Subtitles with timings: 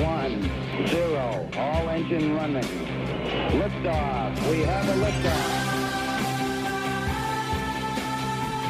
[0.00, 0.50] One,
[0.86, 1.46] zero.
[1.58, 2.64] All engine running.
[3.52, 4.50] Liftoff.
[4.50, 5.60] We have a liftoff.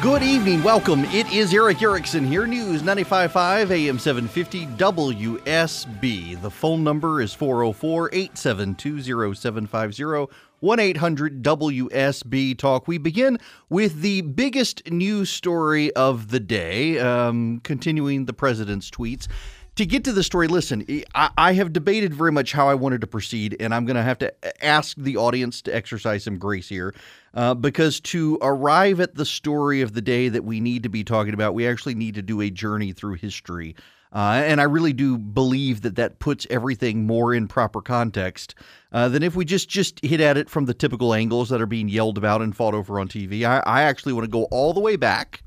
[0.01, 0.61] Good evening.
[0.61, 1.05] Welcome.
[1.05, 2.45] It is Erick Erickson here.
[2.45, 6.41] News 95.5 AM 750 WSB.
[6.41, 9.01] The phone number is 404 872
[9.33, 12.87] 0750 1 800 WSB Talk.
[12.87, 13.37] We begin
[13.69, 19.27] with the biggest news story of the day, um, continuing the president's tweets.
[19.75, 22.99] To get to the story, listen, I, I have debated very much how I wanted
[23.01, 26.67] to proceed, and I'm going to have to ask the audience to exercise some grace
[26.67, 26.93] here.
[27.33, 31.05] Uh, because to arrive at the story of the day that we need to be
[31.05, 33.73] talking about, we actually need to do a journey through history.
[34.13, 38.55] Uh, and I really do believe that that puts everything more in proper context
[38.91, 41.65] uh, than if we just just hit at it from the typical angles that are
[41.65, 43.45] being yelled about and fought over on TV.
[43.45, 45.43] I, I actually want to go all the way back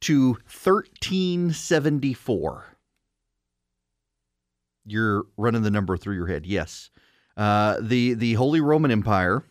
[0.00, 2.77] to 1374.
[4.90, 6.46] You're running the number through your head.
[6.46, 6.90] Yes,
[7.36, 9.44] uh, the the Holy Roman Empire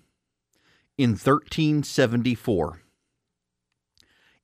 [0.97, 2.81] in 1374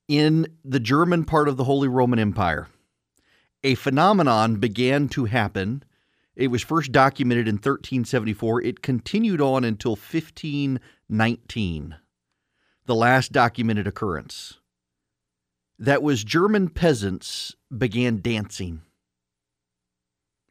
[0.07, 2.67] in the German part of the Holy Roman Empire
[3.63, 5.83] a phenomenon began to happen.
[6.35, 8.61] It was first documented in 1374.
[8.61, 11.95] It continued on until 1519,
[12.85, 14.59] the last documented occurrence.
[15.79, 18.83] That was German peasants began dancing.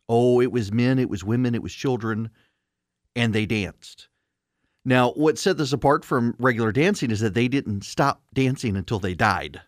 [0.09, 2.31] Oh, it was men, it was women, it was children,
[3.15, 4.09] and they danced.
[4.85, 8.99] Now, what set this apart from regular dancing is that they didn't stop dancing until
[8.99, 9.61] they died,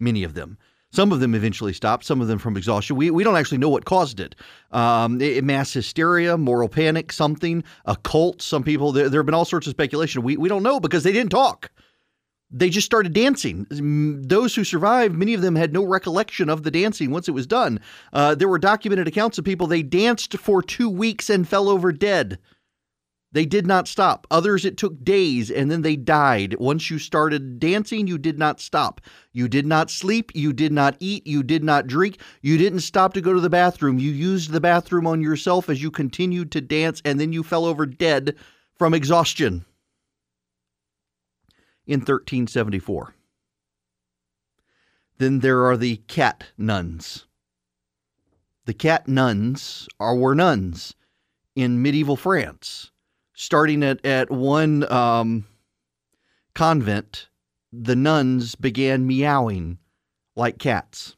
[0.00, 0.58] many of them.
[0.90, 2.96] Some of them eventually stopped, some of them from exhaustion.
[2.96, 4.34] We, we don't actually know what caused it.
[4.72, 8.40] Um, it, mass hysteria, moral panic, something, a cult.
[8.40, 10.22] Some people, there, there have been all sorts of speculation.
[10.22, 11.70] We, we don't know because they didn't talk.
[12.50, 13.66] They just started dancing.
[13.70, 17.46] Those who survived, many of them had no recollection of the dancing once it was
[17.46, 17.80] done.
[18.12, 21.92] Uh, there were documented accounts of people, they danced for two weeks and fell over
[21.92, 22.38] dead.
[23.30, 24.26] They did not stop.
[24.30, 26.56] Others, it took days and then they died.
[26.58, 29.02] Once you started dancing, you did not stop.
[29.32, 30.32] You did not sleep.
[30.34, 31.26] You did not eat.
[31.26, 32.18] You did not drink.
[32.40, 33.98] You didn't stop to go to the bathroom.
[33.98, 37.66] You used the bathroom on yourself as you continued to dance and then you fell
[37.66, 38.34] over dead
[38.78, 39.66] from exhaustion
[41.88, 43.14] in 1374.
[45.18, 47.26] Then there are the cat nuns.
[48.66, 50.94] The cat nuns are were nuns
[51.56, 52.92] in medieval France
[53.38, 55.44] starting at, at one um,
[56.54, 57.28] convent,
[57.72, 59.78] the nuns began meowing
[60.34, 61.14] like cats.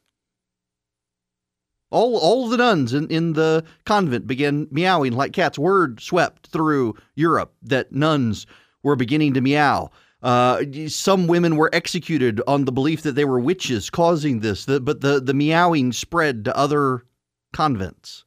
[1.90, 5.58] All, all the nuns in, in the convent began meowing like cats.
[5.58, 8.46] Word swept through Europe that nuns
[8.82, 9.90] were beginning to meow.
[10.22, 15.00] Uh, some women were executed on the belief that they were witches causing this, but
[15.00, 17.04] the, the meowing spread to other
[17.52, 18.24] convents.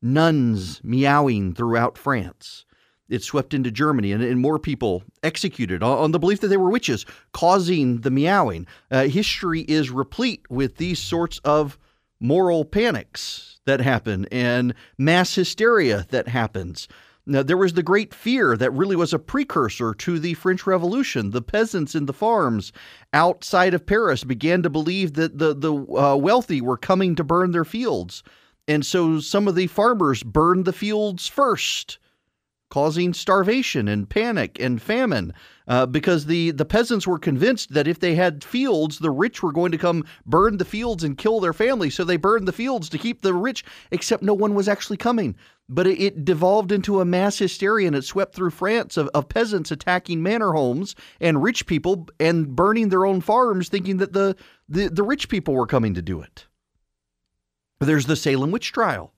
[0.00, 2.64] Nuns meowing throughout France
[3.12, 6.56] it swept into Germany, and, and more people executed on, on, the belief that they
[6.56, 8.66] were witches, causing the meowing.
[8.90, 11.78] Uh, history is replete with these sorts of
[12.20, 16.88] moral panics that happen and mass hysteria that happens.
[17.24, 21.30] Now, there was the Great Fear that really was a precursor to the French Revolution.
[21.30, 22.72] The peasants in the farms
[23.12, 27.52] outside of Paris began to believe that the, the uh, wealthy were coming to burn
[27.52, 28.24] their fields.
[28.66, 31.98] And so some of the farmers burned the fields first
[32.70, 35.34] causing starvation and panic and famine.
[35.72, 39.52] Uh, because the, the peasants were convinced that if they had fields, the rich were
[39.52, 41.94] going to come burn the fields and kill their families.
[41.94, 45.34] So they burned the fields to keep the rich, except no one was actually coming.
[45.70, 49.30] But it, it devolved into a mass hysteria and it swept through France of, of
[49.30, 54.36] peasants attacking manor homes and rich people and burning their own farms, thinking that the,
[54.68, 56.48] the, the rich people were coming to do it.
[57.80, 59.14] There's the Salem witch trial.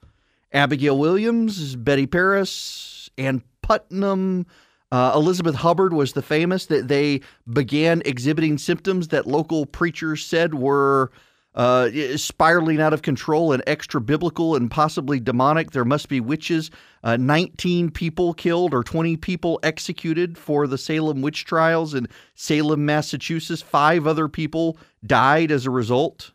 [0.53, 4.47] Abigail Williams, Betty Paris, Ann Putnam,
[4.95, 7.21] uh, Elizabeth Hubbard was the famous that they
[7.53, 11.11] began exhibiting symptoms that local preachers said were
[11.57, 15.73] uh, spiraling out of control and extra biblical and possibly demonic.
[15.73, 16.71] There must be witches.
[17.03, 22.07] Uh, 19 people killed or 20 people executed for the Salem witch trials in
[22.37, 23.63] Salem, Massachusetts.
[23.63, 26.31] Five other people died as a result.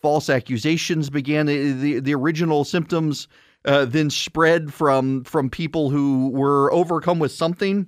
[0.00, 1.46] False accusations began.
[1.46, 3.26] The, the, the original symptoms
[3.64, 7.86] uh, then spread from from people who were overcome with something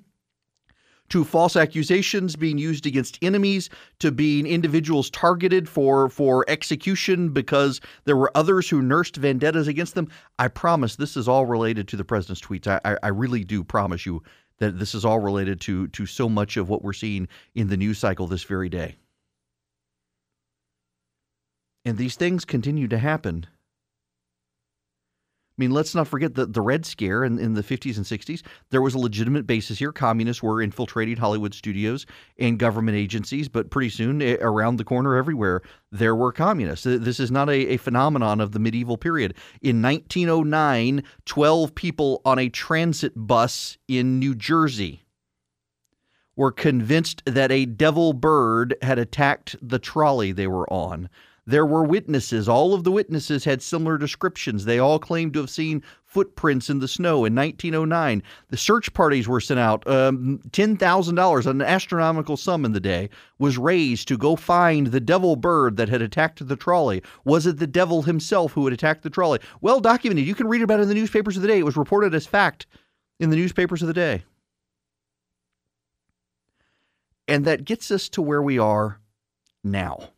[1.11, 3.69] to false accusations being used against enemies
[3.99, 9.95] to being individuals targeted for for execution because there were others who nursed vendettas against
[9.95, 10.09] them.
[10.39, 12.67] I promise this is all related to the president's tweets.
[12.67, 14.23] I, I really do promise you
[14.59, 17.77] that this is all related to to so much of what we're seeing in the
[17.77, 18.97] news cycle this very day.
[21.85, 23.47] And these things continue to happen.
[23.47, 23.60] I
[25.61, 28.43] mean, let's not forget the, the Red Scare in, in the 50s and 60s.
[28.71, 29.93] There was a legitimate basis here.
[29.93, 32.07] Communists were infiltrating Hollywood studios
[32.39, 35.63] and government agencies, but pretty soon, eh, around the corner, everywhere,
[35.93, 36.85] there were communists.
[36.85, 39.35] This is not a, a phenomenon of the medieval period.
[39.61, 45.05] In 1909, 12 people on a transit bus in New Jersey
[46.37, 51.11] were convinced that a devil bird had attacked the trolley they were on.
[51.51, 52.49] There were witnesses.
[52.49, 54.65] All of the witnesses had similar descriptions.
[54.65, 58.23] They all claimed to have seen footprints in the snow in 1909.
[58.51, 59.85] The search parties were sent out.
[59.89, 63.11] Um, $10,000, an astronomical sum in the day,
[63.41, 67.03] was raised to go find the devil bird that had attacked the trolley.
[67.25, 69.41] Was it the devil himself who had attacked the trolley?
[69.61, 70.27] Well documented.
[70.27, 71.59] You can read about it in the newspapers of the day.
[71.59, 72.69] It was reported as fact
[73.19, 74.23] in the newspapers of the day.
[77.27, 79.01] And that gets us to where we are
[79.65, 80.11] now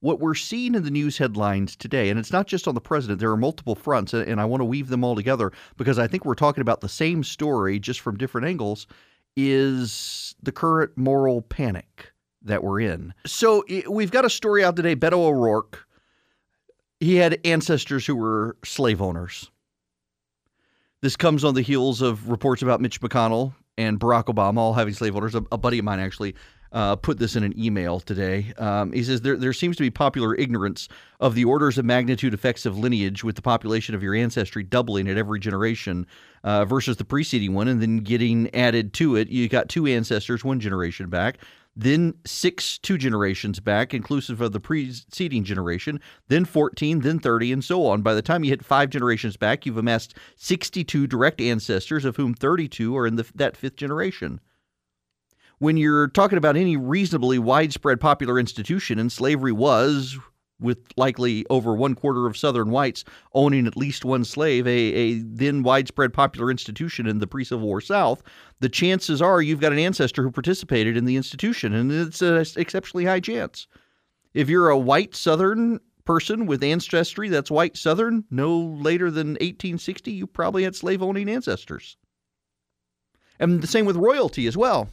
[0.00, 3.18] what we're seeing in the news headlines today, and it's not just on the president,
[3.18, 6.24] there are multiple fronts, and I want to weave them all together because I think
[6.24, 8.86] we're talking about the same story just from different angles,
[9.36, 12.12] is the current moral panic
[12.42, 13.12] that we're in.
[13.26, 15.84] So we've got a story out today Beto O'Rourke.
[17.00, 19.50] He had ancestors who were slave owners.
[21.00, 24.94] This comes on the heels of reports about Mitch McConnell and Barack Obama all having
[24.94, 25.36] slave owners.
[25.36, 26.34] A, a buddy of mine actually
[26.72, 28.52] uh, put this in an email today.
[28.58, 30.88] Um, he says there, there seems to be popular ignorance
[31.20, 35.08] of the orders of magnitude effects of lineage, with the population of your ancestry doubling
[35.08, 36.06] at every generation
[36.44, 39.28] uh, versus the preceding one, and then getting added to it.
[39.28, 41.38] You got two ancestors one generation back,
[41.74, 47.64] then six two generations back, inclusive of the preceding generation, then 14, then 30, and
[47.64, 48.02] so on.
[48.02, 52.34] By the time you hit five generations back, you've amassed 62 direct ancestors, of whom
[52.34, 54.40] 32 are in the, that fifth generation
[55.58, 60.16] when you're talking about any reasonably widespread popular institution, and slavery was,
[60.60, 65.14] with likely over one quarter of Southern whites owning at least one slave, a, a
[65.18, 68.22] then widespread popular institution in the pre Civil War South,
[68.60, 72.44] the chances are you've got an ancestor who participated in the institution, and it's an
[72.56, 73.66] exceptionally high chance.
[74.34, 80.10] If you're a white Southern person with ancestry that's white Southern, no later than 1860,
[80.10, 81.96] you probably had slave owning ancestors.
[83.40, 84.88] And the same with royalty as well.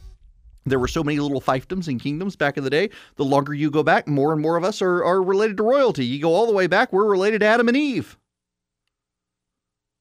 [0.66, 2.90] There were so many little fiefdoms and kingdoms back in the day.
[3.14, 6.04] The longer you go back, more and more of us are, are related to royalty.
[6.04, 8.18] You go all the way back, we're related to Adam and Eve.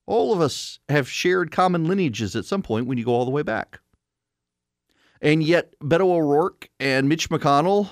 [0.07, 3.31] All of us have shared common lineages at some point when you go all the
[3.31, 3.79] way back.
[5.21, 7.89] And yet, Beto O'Rourke and Mitch McConnell,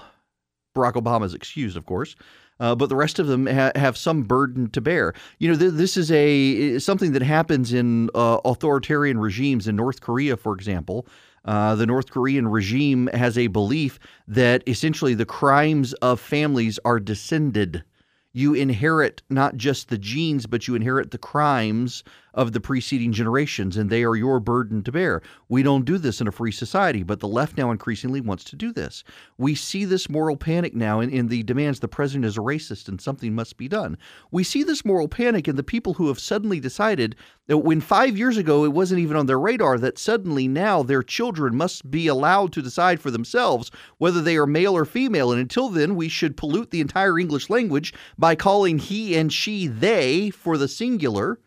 [0.76, 2.16] Barack Obama is excused, of course,
[2.60, 5.14] uh, but the rest of them ha- have some burden to bear.
[5.40, 10.02] You know, th- this is a something that happens in uh, authoritarian regimes in North
[10.02, 11.08] Korea, for example.
[11.46, 17.00] Uh, the North Korean regime has a belief that essentially the crimes of families are
[17.00, 17.84] descended.
[18.32, 23.78] You inherit not just the genes, but you inherit the crimes of the preceding generations,
[23.78, 25.22] and they are your burden to bear.
[25.50, 28.56] We don't do this in a free society, but the left now increasingly wants to
[28.56, 29.04] do this.
[29.38, 32.88] We see this moral panic now in, in the demands the president is a racist
[32.88, 33.98] and something must be done.
[34.32, 37.16] We see this moral panic in the people who have suddenly decided
[37.48, 41.04] that when five years ago it wasn't even on their radar, that suddenly now their
[41.04, 45.32] children must be allowed to decide for themselves whether they are male or female.
[45.32, 49.68] And until then, we should pollute the entire English language by calling he and she
[49.68, 51.40] they for the singular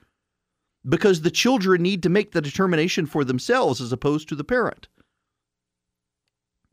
[0.88, 4.88] because the children need to make the determination for themselves as opposed to the parent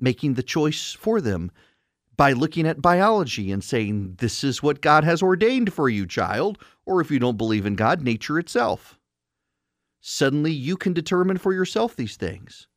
[0.03, 1.49] making the choice for them
[2.15, 6.57] by looking at biology and saying, This is what God has ordained for you, child,
[6.85, 8.99] or if you don't believe in God, nature itself.
[10.01, 12.67] Suddenly you can determine for yourself these things.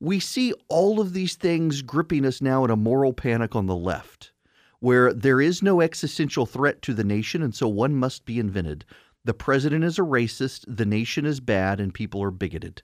[0.00, 3.76] We see all of these things gripping us now in a moral panic on the
[3.76, 4.32] left,
[4.80, 8.84] where there is no existential threat to the nation, and so one must be invented.
[9.28, 12.80] The president is a racist, the nation is bad, and people are bigoted.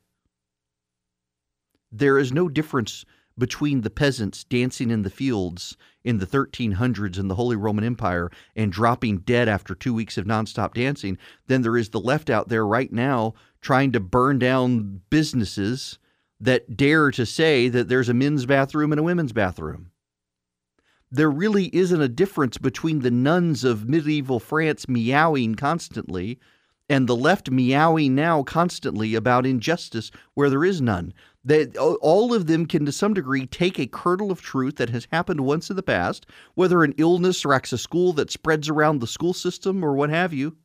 [1.91, 3.07] There is no difference
[3.39, 5.75] between the peasants dancing in the fields
[6.05, 10.27] in the 1300s in the Holy Roman Empire and dropping dead after two weeks of
[10.27, 13.33] nonstop dancing than there is the left out there right now
[13.63, 15.99] trying to burn down businesses
[16.39, 19.93] that dare to say that there's a men's bathroom and a women's bathroom.
[21.15, 26.41] There really isn't a difference between the nuns of medieval France meowing constantly
[26.89, 31.15] and the left meowing now constantly about injustice where there is none.
[31.45, 35.07] That all of them can, to some degree, take a kernel of truth that has
[35.13, 39.07] happened once in the past, whether an illness wrecks a school that spreads around the
[39.07, 40.57] school system or what have you,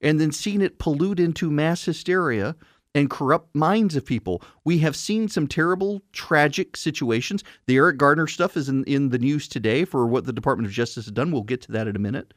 [0.00, 2.54] and then seen it pollute into mass hysteria
[2.94, 4.42] and corrupt minds of people.
[4.64, 7.44] We have seen some terrible, tragic situations.
[7.66, 10.72] The Eric Garner stuff is in, in the news today for what the Department of
[10.72, 11.30] Justice has done.
[11.30, 12.34] We'll get to that in a minute.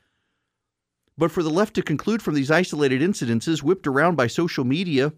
[1.17, 5.13] But for the left to conclude from these isolated incidences whipped around by social media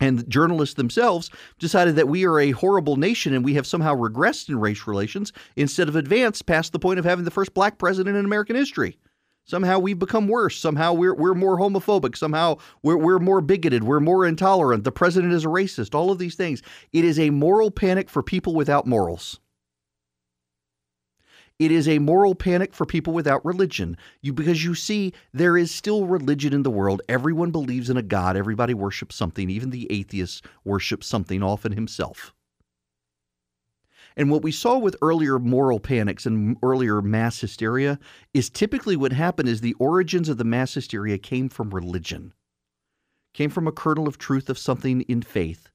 [0.00, 4.48] and journalists themselves decided that we are a horrible nation and we have somehow regressed
[4.48, 8.16] in race relations instead of advanced past the point of having the first black president
[8.16, 8.98] in American history.
[9.44, 10.58] Somehow we've become worse.
[10.58, 12.16] Somehow we're, we're more homophobic.
[12.16, 13.84] Somehow we're, we're more bigoted.
[13.84, 14.84] We're more intolerant.
[14.84, 15.94] The president is a racist.
[15.94, 16.62] All of these things.
[16.92, 19.40] It is a moral panic for people without morals.
[21.58, 23.96] It is a moral panic for people without religion.
[24.22, 27.00] You because you see there is still religion in the world.
[27.08, 28.36] Everyone believes in a god.
[28.36, 29.48] Everybody worships something.
[29.48, 32.34] Even the atheists worship something, often himself.
[34.16, 37.98] And what we saw with earlier moral panics and earlier mass hysteria
[38.32, 42.32] is typically what happened is the origins of the mass hysteria came from religion.
[43.32, 45.68] Came from a kernel of truth of something in faith.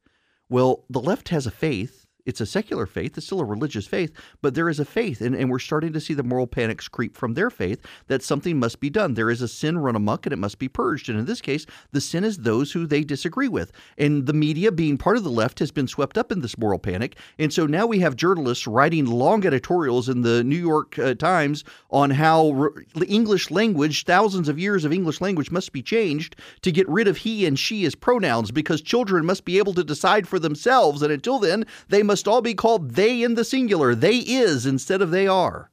[0.50, 4.14] Well, the left has a faith it's a secular faith, it's still a religious faith,
[4.42, 7.18] but there is a faith, and, and we're starting to see the moral panics creep
[7.18, 9.16] from their faith that something must be done.
[9.16, 11.10] There is a sin run amok and it must be purged.
[11.10, 13.72] And in this case, the sin is those who they disagree with.
[13.98, 16.80] And the media, being part of the left, has been swept up in this moral
[16.80, 17.18] panic.
[17.38, 21.64] And so now we have journalists writing long editorials in the New York uh, Times
[21.90, 26.72] on how re- English language, thousands of years of English language, must be changed to
[26.72, 30.28] get rid of he and she as pronouns because children must be able to decide
[30.28, 31.02] for themselves.
[31.02, 35.02] And until then, they must all be called they in the singular, they is instead
[35.02, 35.70] of they are.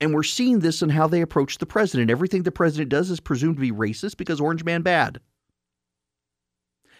[0.00, 2.10] And we're seeing this in how they approach the president.
[2.10, 5.20] Everything the president does is presumed to be racist because Orange Man bad.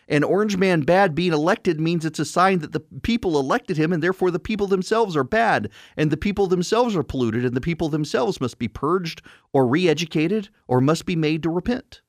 [0.08, 3.92] And Orange Man bad being elected means it's a sign that the people elected him,
[3.92, 7.60] and therefore the people themselves are bad, and the people themselves are polluted, and the
[7.60, 12.02] people themselves must be purged or re educated or must be made to repent.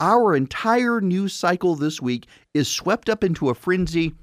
[0.00, 4.14] Our entire news cycle this week is swept up into a frenzy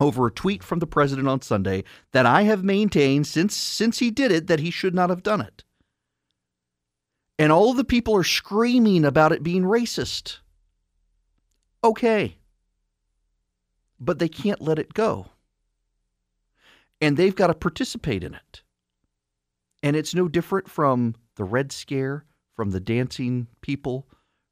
[0.00, 4.10] over a tweet from the president on Sunday that I have maintained since since he
[4.10, 5.62] did it that he should not have done it.
[7.38, 10.38] And all the people are screaming about it being racist.
[11.84, 12.36] Okay.
[13.98, 15.26] But they can't let it go.
[17.02, 18.62] And they've got to participate in it.
[19.82, 22.24] And it's no different from the Red Scare,
[22.54, 24.06] from the dancing people,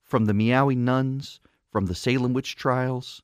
[0.08, 1.38] from the meowing nuns,
[1.70, 3.22] from the Salem witch trials,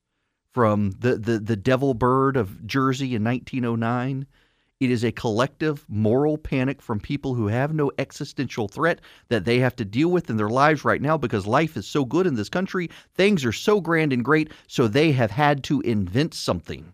[0.53, 4.26] from the, the, the devil bird of Jersey in 1909.
[4.81, 9.61] It is a collective moral panic from people who have no existential threat that they
[9.61, 12.35] have to deal with in their lives right now because life is so good in
[12.35, 12.91] this country.
[13.14, 16.93] Things are so grand and great, so they have had to invent something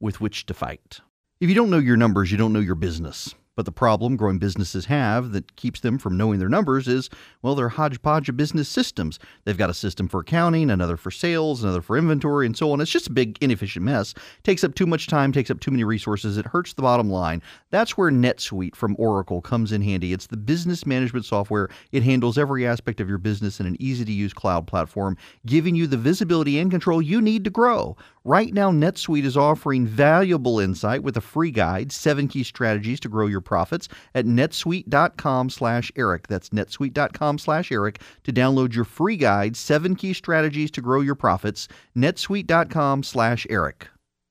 [0.00, 1.00] with which to fight.
[1.40, 3.34] If you don't know your numbers, you don't know your business.
[3.56, 7.08] But the problem growing businesses have that keeps them from knowing their numbers is,
[7.40, 9.18] well, they're hodgepodge of business systems.
[9.44, 12.82] They've got a system for accounting, another for sales, another for inventory, and so on.
[12.82, 14.12] It's just a big, inefficient mess.
[14.42, 16.36] Takes up too much time, takes up too many resources.
[16.36, 17.42] It hurts the bottom line.
[17.70, 20.12] That's where NetSuite from Oracle comes in handy.
[20.12, 21.70] It's the business management software.
[21.92, 25.74] It handles every aspect of your business in an easy to use cloud platform, giving
[25.74, 27.96] you the visibility and control you need to grow.
[28.24, 33.08] Right now, NetSuite is offering valuable insight with a free guide, seven key strategies to
[33.08, 36.26] grow your profits at netsuite.com slash Eric.
[36.26, 41.14] That's netsuite.com slash Eric to download your free guide, seven key strategies to grow your
[41.14, 43.88] profits, netsuite.com slash Eric.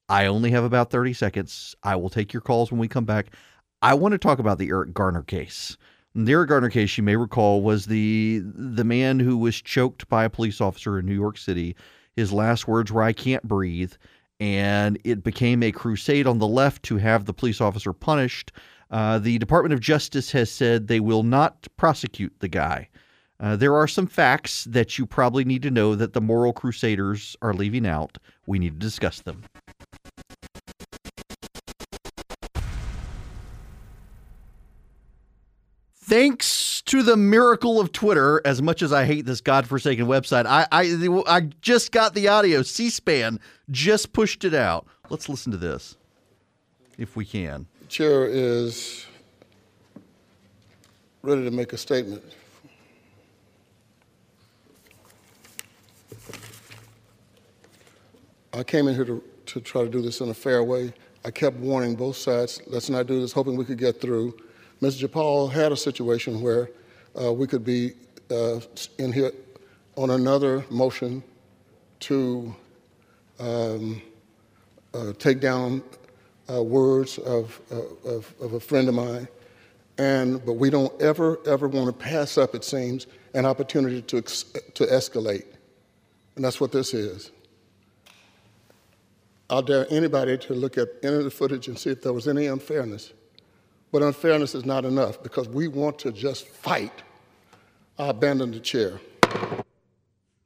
[0.08, 1.76] I only have about 30 seconds.
[1.82, 3.32] I will take your calls when we come back.
[3.82, 5.78] I want to talk about the Eric Garner case
[6.16, 10.24] the Eric Garner case, you may recall, was the the man who was choked by
[10.24, 11.76] a police officer in New York City.
[12.16, 13.94] His last words were, "I can't breathe,"
[14.40, 18.54] and it became a crusade on the left to have the police officer punished.
[18.92, 22.90] Uh, the Department of Justice has said they will not prosecute the guy.
[23.40, 27.36] Uh, there are some facts that you probably need to know that the moral crusaders
[27.42, 28.18] are leaving out.
[28.46, 29.44] We need to discuss them.
[36.08, 40.68] Thanks to the miracle of Twitter, as much as I hate this godforsaken website, I,
[40.72, 40.86] I,
[41.28, 42.62] I just got the audio.
[42.62, 43.40] C SPAN
[43.72, 44.86] just pushed it out.
[45.10, 45.98] Let's listen to this,
[46.98, 47.66] if we can.
[47.82, 49.06] The Chair is
[51.22, 52.24] ready to make a statement.
[58.54, 60.94] I came in here to, to try to do this in a fair way.
[61.26, 64.38] I kept warning both sides, let's not do this, hoping we could get through.
[64.82, 65.08] Mr.
[65.08, 66.70] Jayapal had a situation where
[67.20, 67.94] uh, we could be
[68.30, 68.60] uh,
[68.98, 69.32] in here
[69.96, 71.24] on another motion
[72.02, 72.56] to
[73.40, 74.02] um,
[74.94, 75.82] uh, take down
[76.50, 79.28] uh, words of, uh, of, of a friend of mine.
[79.98, 84.18] And, but we don't ever, ever want to pass up, it seems, an opportunity to,
[84.18, 85.46] ex- to escalate.
[86.36, 87.32] And that's what this is.
[89.50, 92.28] I'll dare anybody to look at any of the footage and see if there was
[92.28, 93.14] any unfairness.
[93.92, 97.04] But unfairness is not enough because we want to just fight.
[97.98, 99.00] I abandon the chair.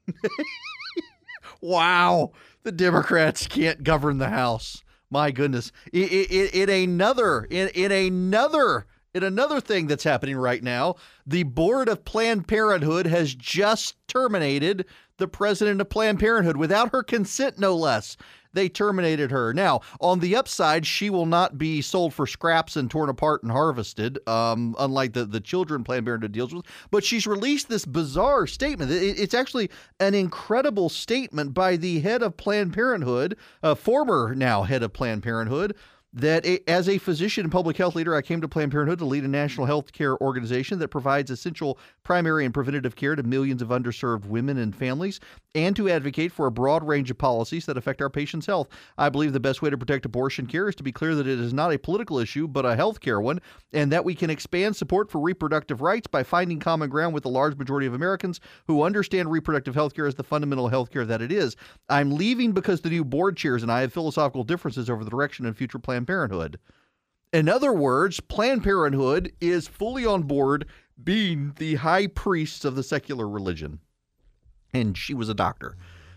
[1.62, 2.32] wow,
[2.64, 4.84] the Democrats can't govern the House.
[5.12, 10.64] My goodness, in, in, in another, in, in another, in another thing that's happening right
[10.64, 14.86] now, the board of Planned Parenthood has just terminated
[15.18, 18.18] the president of Planned Parenthood without her consent, no less
[18.54, 19.54] they terminated her.
[19.54, 23.52] Now, on the upside, she will not be sold for scraps and torn apart and
[23.52, 26.66] harvested, um, unlike the, the children Planned Parenthood deals with.
[26.92, 28.92] But she's released this bizarre statement.
[28.92, 34.64] It, it's actually an incredible statement by the head of Planned Parenthood, a former now
[34.64, 35.76] head of Planned Parenthood
[36.14, 39.24] that as a physician and public health leader, I came to Planned Parenthood to lead
[39.24, 43.68] a national health care organization that provides essential primary and preventative care to millions of
[43.70, 45.20] underserved women and families,
[45.54, 48.70] and to advocate for a broad range of policies that affect our patients' health.
[48.98, 51.40] I believe the best way to protect abortion care is to be clear that it
[51.40, 53.40] is not a political issue, but a health care one,
[53.74, 57.30] and that we can expand support for reproductive rights by finding common ground with the
[57.30, 61.22] large majority of Americans who understand reproductive health care as the fundamental health care that
[61.22, 61.56] it is.
[61.88, 65.46] I'm leaving because the new board chairs and I have philosophical differences over the direction
[65.46, 66.60] and future Planned Parenthood.
[67.34, 70.66] In other words, Planned Parenthood is fully on board
[71.02, 73.80] being the high priests of the secular religion.
[74.74, 75.76] And she was a doctor.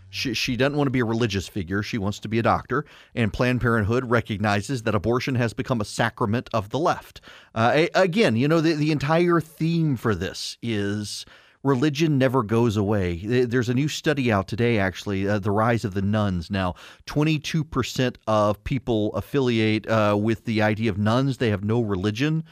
[0.09, 1.83] She, she doesn't want to be a religious figure.
[1.83, 2.85] She wants to be a doctor.
[3.13, 7.19] And Planned Parenthood recognizes that abortion has become a sacrament of the left.
[7.53, 11.25] Uh, again, you know, the, the entire theme for this is
[11.63, 13.17] religion never goes away.
[13.45, 16.51] There's a new study out today, actually, uh, the rise of the nones.
[16.51, 16.75] Now,
[17.07, 22.43] 22% of people affiliate uh, with the idea of nones, they have no religion.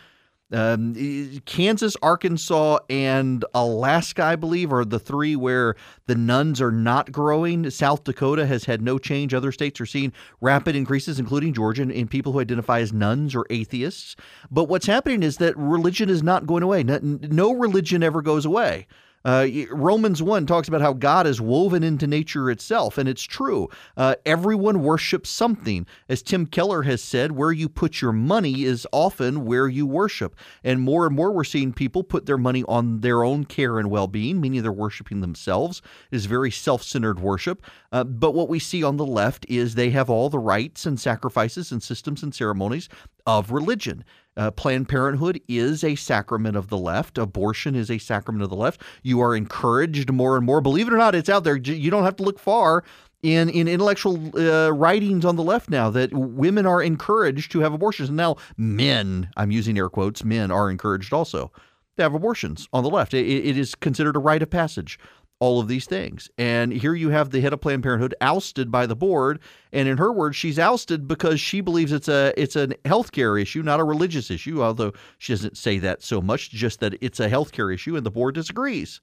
[0.52, 5.76] Um, Kansas, Arkansas, and Alaska, I believe, are the three where
[6.08, 7.70] the nones are not growing.
[7.70, 9.34] South Dakota has had no change.
[9.34, 10.12] Other states are seeing
[10.42, 14.16] rapid increases, including Georgia, in people who identify as nones or atheists.
[14.50, 16.84] But what's happening is that religion is not going away.
[16.84, 18.88] No, no religion ever goes away.
[19.24, 23.70] Uh, Romans 1 talks about how God is woven into nature itself, and it's true.
[23.96, 25.86] Uh, everyone worships something.
[26.10, 30.36] As Tim Keller has said, where you put your money is often where you worship.
[30.64, 33.90] And more and more, we're seeing people put their money on their own care and
[33.90, 35.82] well being, meaning they're worshiping themselves.
[36.12, 37.64] It is very self centered worship.
[37.92, 41.00] Uh, but what we see on the left is they have all the rites and
[41.00, 42.90] sacrifices and systems and ceremonies
[43.26, 44.04] of religion.
[44.38, 47.18] Uh, Planned Parenthood is a sacrament of the left.
[47.18, 48.82] Abortion is a sacrament of the left.
[49.04, 50.62] You are encouraged more and more.
[50.62, 51.58] Believe it or not, it's out there.
[51.58, 52.84] You don't have to look far
[53.24, 57.74] in in intellectual uh, writings on the left now that women are encouraged to have
[57.74, 58.10] abortions.
[58.10, 61.52] And now men, I'm using air quotes, men are encouraged also
[61.98, 63.14] to have abortions on the left.
[63.14, 64.98] it, it is considered a rite of passage
[65.42, 66.30] all of these things.
[66.38, 69.40] And here you have the head of Planned Parenthood ousted by the board,
[69.74, 73.64] and in her words, she's ousted because she believes it's a it's a healthcare issue,
[73.64, 74.62] not a religious issue.
[74.62, 78.12] Although she doesn't say that so much, just that it's a healthcare issue, and the
[78.12, 79.02] board disagrees.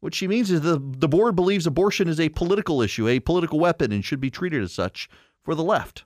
[0.00, 3.60] What she means is the the board believes abortion is a political issue, a political
[3.60, 5.08] weapon, and should be treated as such
[5.44, 6.04] for the left.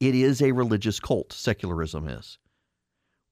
[0.00, 1.32] It is a religious cult.
[1.32, 2.38] Secularism is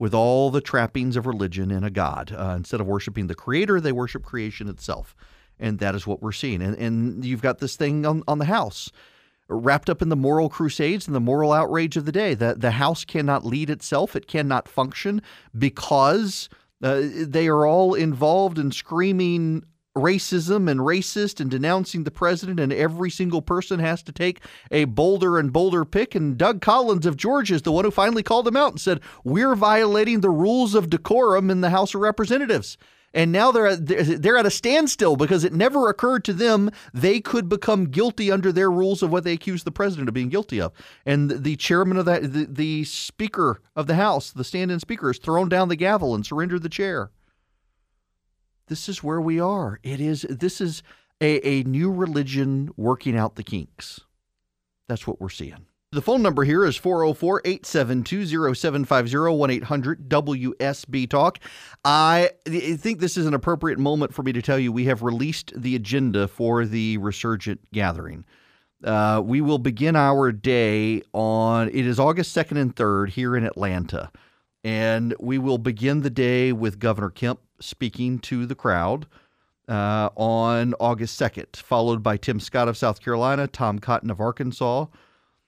[0.02, 2.34] with all the trappings of religion and a god.
[2.36, 5.14] Uh, instead of worshiping the creator, they worship creation itself.
[5.60, 6.60] And that is what we're seeing.
[6.60, 8.90] And, and you've got this thing on, on the house.
[9.48, 12.34] wrapped up in the moral crusades and the moral outrage of the day.
[12.34, 15.22] The, the House cannot lead itself, it cannot function
[15.56, 16.48] because
[16.82, 19.62] uh, they are all involved in screaming
[19.96, 24.84] racism and racist and denouncing the president, and every single person has to take a
[24.84, 26.14] bolder and bolder pick.
[26.14, 29.00] And Doug Collins of Georgia is the one who finally called them out and said,
[29.24, 32.76] We're violating the rules of decorum in the House of Representatives
[33.14, 37.20] and now they're at, they're at a standstill because it never occurred to them they
[37.20, 40.60] could become guilty under their rules of what they accuse the president of being guilty
[40.60, 40.72] of.
[41.04, 45.18] And the chairman of that, the, the speaker of the House, the stand-in speaker, has
[45.18, 47.10] thrown down the gavel and surrendered the chair.
[48.72, 49.78] This is where we are.
[49.82, 50.22] It is.
[50.30, 50.82] This is
[51.20, 54.00] a, a new religion working out the kinks.
[54.88, 55.66] That's what we're seeing.
[55.90, 61.38] The phone number here is 404 872 0750 1 800 WSB Talk.
[61.84, 65.52] I think this is an appropriate moment for me to tell you we have released
[65.54, 68.24] the agenda for the Resurgent Gathering.
[68.82, 73.44] Uh, we will begin our day on, it is August 2nd and 3rd here in
[73.44, 74.10] Atlanta.
[74.64, 79.06] And we will begin the day with Governor Kemp speaking to the crowd.
[79.68, 84.86] Uh, on August 2nd, followed by Tim Scott of South Carolina, Tom Cotton of Arkansas,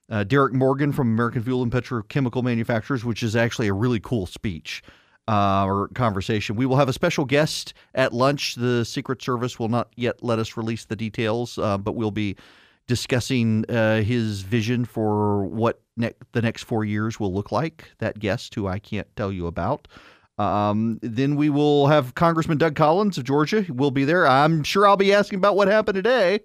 [0.08, 4.26] uh, Derrick Morgan from American Fuel and Petrochemical Manufacturers, which is actually a really cool
[4.26, 4.82] speech
[5.28, 6.56] uh, or conversation.
[6.56, 8.54] We will have a special guest at lunch.
[8.54, 12.36] The Secret Service will not yet let us release the details, uh, but we'll be
[12.86, 17.90] discussing uh, his vision for what ne- the next four years will look like.
[17.98, 19.88] That guest, who I can't tell you about.
[20.38, 23.64] Um, then we will have Congressman Doug Collins of Georgia.
[23.68, 24.26] Will be there.
[24.26, 26.40] I'm sure I'll be asking about what happened today.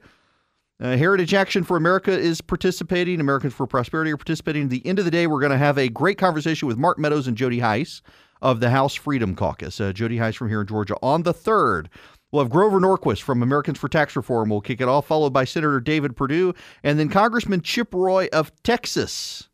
[0.81, 3.19] Uh, Heritage Action for America is participating.
[3.19, 4.63] Americans for Prosperity are participating.
[4.63, 6.97] At the end of the day, we're going to have a great conversation with Mark
[6.97, 8.01] Meadows and Jody Hice
[8.41, 9.81] of the House Freedom Caucus.
[9.81, 10.95] Uh, Jody Hice from here in Georgia.
[11.01, 11.87] On the 3rd,
[12.31, 14.49] we'll have Grover Norquist from Americans for Tax Reform.
[14.49, 18.51] We'll kick it off, followed by Senator David Perdue, and then Congressman Chip Roy of
[18.63, 19.49] Texas.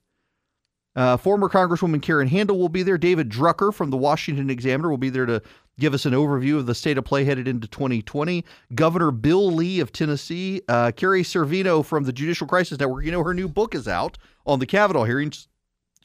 [0.95, 2.97] Uh, former Congresswoman Karen Handel will be there.
[2.97, 5.41] David Drucker from the Washington Examiner will be there to
[5.77, 8.45] give us an overview of the state of play headed into 2020.
[8.73, 13.03] Governor Bill Lee of Tennessee, uh, Carrie Severino from the Judicial Crisis Network.
[13.03, 15.49] You know, her new book is out on the Kavanaugh hearings.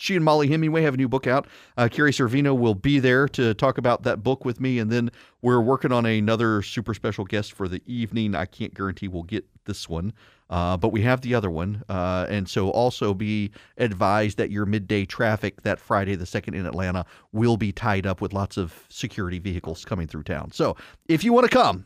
[0.00, 1.46] She and Mollie Hemingway have a new book out.
[1.76, 4.78] Uh, Carrie Severino will be there to talk about that book with me.
[4.78, 5.10] And then
[5.42, 8.34] we're working on another super special guest for the evening.
[8.34, 10.14] I can't guarantee we'll get this one.
[10.48, 11.84] Uh, but we have the other one.
[11.90, 16.64] Uh, and so also be advised that your midday traffic that Friday, the 2nd in
[16.64, 20.50] Atlanta, will be tied up with lots of security vehicles coming through town.
[20.50, 21.84] So if you want to come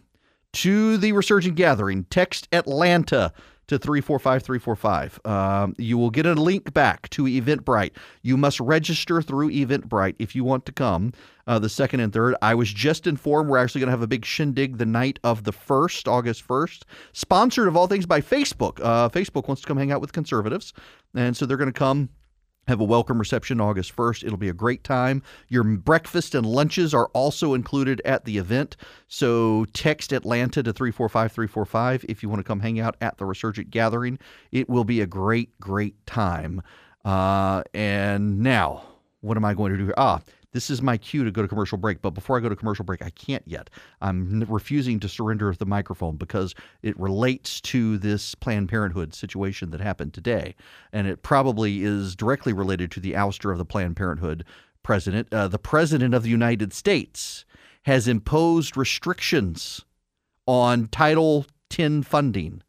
[0.52, 3.32] to the Resurgent Gathering, text Atlanta
[3.68, 5.20] to 345345.
[5.24, 7.92] Um, you will get a link back to Eventbrite.
[8.22, 11.12] You must register through Eventbrite if you want to come
[11.46, 12.34] uh, the second and third.
[12.42, 15.44] I was just informed we're actually going to have a big shindig the night of
[15.44, 18.80] the 1st, August 1st, sponsored of all things by Facebook.
[18.82, 20.72] Uh, Facebook wants to come hang out with conservatives,
[21.14, 22.08] and so they're going to come
[22.66, 24.24] have a welcome reception August 1st.
[24.24, 25.22] It'll be a great time.
[25.48, 28.76] Your breakfast and lunches are also included at the event.
[29.08, 33.24] So text Atlanta to 345 345 if you want to come hang out at the
[33.24, 34.18] Resurgent Gathering.
[34.52, 36.62] It will be a great, great time.
[37.04, 38.84] Uh, and now,
[39.20, 39.92] what am I going to do?
[39.96, 40.20] Ah,
[40.54, 42.00] this is my cue to go to commercial break.
[42.00, 43.68] But before I go to commercial break, I can't yet.
[44.00, 49.80] I'm refusing to surrender the microphone because it relates to this Planned Parenthood situation that
[49.80, 50.54] happened today.
[50.92, 54.44] And it probably is directly related to the ouster of the Planned Parenthood
[54.84, 55.26] president.
[55.32, 57.44] Uh, the president of the United States
[57.82, 59.84] has imposed restrictions
[60.46, 62.62] on Title 10 funding.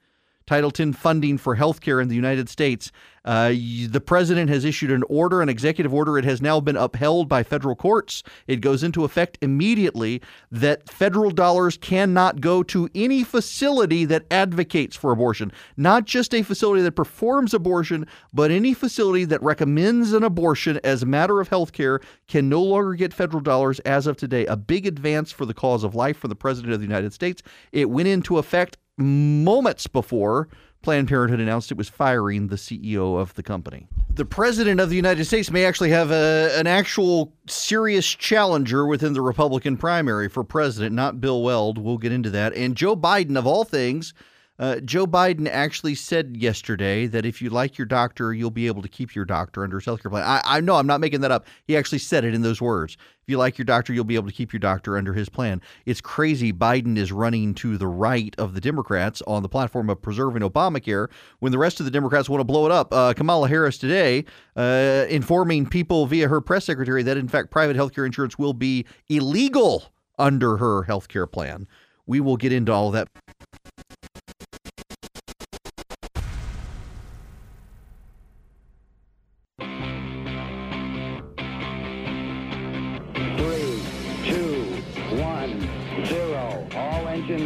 [0.47, 2.91] Title 10 funding for healthcare in the United States.
[3.25, 3.49] Uh,
[3.89, 6.19] the president has issued an order, an executive order.
[6.19, 8.21] It has now been upheld by federal courts.
[8.45, 14.95] It goes into effect immediately that federal dollars cannot go to any facility that advocates
[14.95, 20.21] for abortion, not just a facility that performs abortion, but any facility that recommends an
[20.21, 24.45] abortion as a matter of healthcare can no longer get federal dollars as of today.
[24.45, 27.41] A big advance for the cause of life for the president of the United States.
[27.71, 30.47] It went into effect moments before
[30.81, 33.88] Planned Parenthood announced it was firing the CEO of the company.
[34.13, 39.13] The president of the United States may actually have a, an actual serious challenger within
[39.13, 41.79] the Republican primary for president, not Bill Weld.
[41.79, 42.53] We'll get into that.
[42.53, 44.13] And Joe Biden, of all things,
[44.58, 48.82] uh, Joe Biden actually said yesterday that if you like your doctor, you'll be able
[48.82, 50.24] to keep your doctor under his health care plan.
[50.24, 51.46] I, I know I'm not making that up.
[51.65, 52.96] He actually said it in those words.
[53.22, 55.62] If you like your doctor, you'll be able to keep your doctor under his plan.
[55.86, 56.54] It's crazy.
[56.54, 61.10] Biden is running to the right of the Democrats on the platform of preserving Obamacare
[61.39, 62.94] when the rest of the Democrats want to blow it up.
[62.94, 64.24] Uh, Kamala Harris today
[64.56, 68.54] uh, informing people via her press secretary that, in fact, private health care insurance will
[68.54, 69.86] be illegal
[70.18, 71.68] under her health care plan.
[72.06, 73.10] We will get into all that.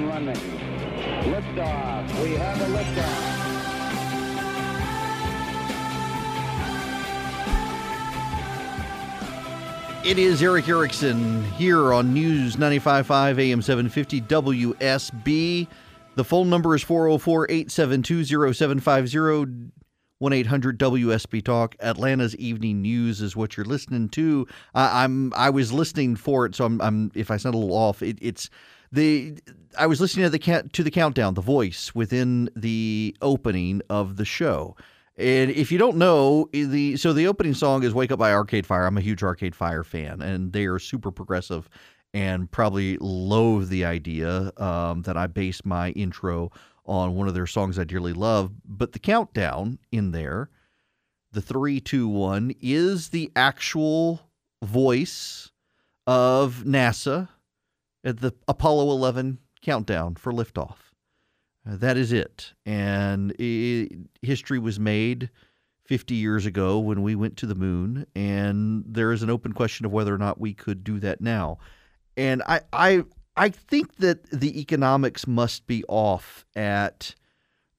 [0.10, 0.36] Running.
[0.36, 2.24] Liftoff.
[2.24, 3.40] We have a liftoff.
[10.04, 15.68] It is Erick Erickson here on News 95.5 AM 750 WSB.
[16.16, 19.72] The phone number is 404 872 0750
[20.18, 21.76] 1 800 WSB Talk.
[21.82, 24.48] Atlanta's Evening News is what you're listening to.
[24.74, 27.78] I I'm I was listening for it, so I'm, I'm if I sound a little
[27.78, 28.50] off, it, it's
[28.92, 29.38] the
[29.78, 34.26] I was listening to the to the countdown, the voice within the opening of the
[34.26, 34.76] show.
[35.18, 38.66] And if you don't know, the so the opening song is "Wake Up" by Arcade
[38.66, 38.86] Fire.
[38.86, 41.70] I'm a huge Arcade Fire fan, and they are super progressive,
[42.14, 46.52] and probably loathe the idea um, that I base my intro
[46.86, 48.52] on one of their songs I dearly love.
[48.66, 50.50] But the countdown in there,
[51.32, 54.22] the three, two, one, is the actual
[54.64, 55.52] voice
[56.08, 57.30] of NASA
[58.04, 60.78] at the Apollo 11 countdown for liftoff.
[61.68, 62.54] Uh, that is it.
[62.66, 63.92] And it,
[64.22, 65.30] history was made
[65.86, 69.86] 50 years ago when we went to the moon, and there is an open question
[69.86, 71.58] of whether or not we could do that now.
[72.16, 73.04] And I, I,
[73.36, 77.16] I think that the economics must be off at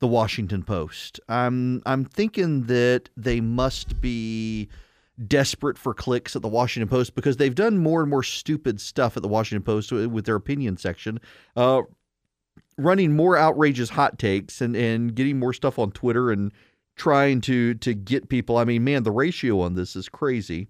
[0.01, 1.21] the Washington Post.
[1.29, 4.69] I'm, I'm thinking that they must be
[5.27, 9.17] desperate for clicks at the Washington Post because they've done more and more stupid stuff
[9.17, 11.21] at the Washington Post with their opinion section.
[11.57, 11.83] Uh,
[12.79, 16.53] running more outrageous hot takes and, and getting more stuff on Twitter and
[16.97, 18.57] trying to to get people.
[18.57, 20.69] I mean, man, the ratio on this is crazy.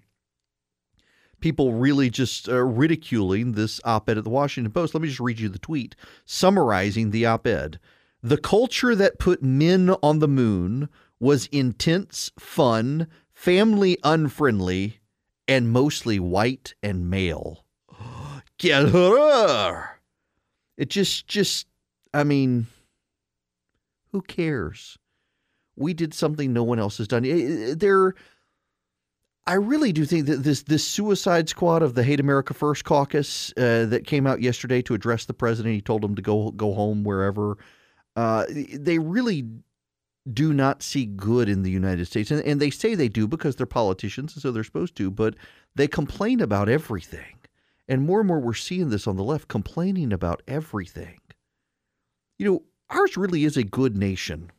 [1.41, 4.95] People really just uh, ridiculing this op-ed at the Washington Post.
[4.95, 7.79] Let me just read you the tweet summarizing the op-ed.
[8.23, 13.07] The culture that put men on the moon was intense, fun,
[13.41, 15.01] family unfriendly,
[15.49, 17.65] and mostly white and male.
[18.59, 19.99] Get her.
[20.77, 21.67] It just just
[22.13, 22.67] I mean,
[24.13, 24.99] who cares?
[25.75, 27.23] We did something no one else has done.
[27.79, 28.15] There,
[29.47, 33.55] I really do think that this this suicide squad of the Hate America First caucus
[33.57, 36.75] uh, that came out yesterday to address the president, he told him to go go
[36.75, 37.57] home wherever.
[38.17, 39.49] Uh, they really
[40.35, 43.57] do not see good in the United States, and, and they say they do because
[43.57, 45.11] they're politicians, and so they're supposed to.
[45.11, 45.35] But
[45.75, 47.37] they complain about everything,
[47.89, 51.21] and more and more we're seeing this on the left complaining about everything
[52.41, 54.51] you know, ours really is a good nation.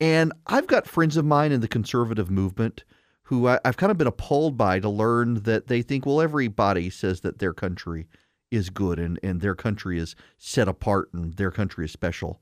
[0.00, 2.82] And I've got friends of mine in the conservative movement
[3.22, 6.90] who I, have kind of been appalled by to learn that they think, well, everybody
[6.90, 8.08] says that their country
[8.50, 12.40] is good and, and their country is set apart and their country is special.